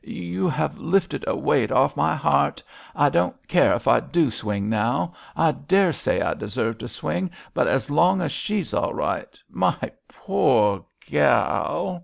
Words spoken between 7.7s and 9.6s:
long as she's all right!